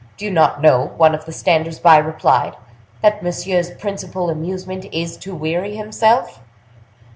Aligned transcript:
"Do 0.17 0.25
you 0.25 0.31
not 0.31 0.63
know," 0.63 0.93
one 0.97 1.13
of 1.13 1.25
the 1.25 1.31
standers 1.31 1.77
by 1.77 1.97
replied, 1.97 2.55
"that 3.03 3.21
Monsieur's 3.21 3.69
principal 3.69 4.31
amusement 4.31 4.85
is 4.91 5.15
to 5.17 5.35
weary 5.35 5.75
himself?" 5.75 6.39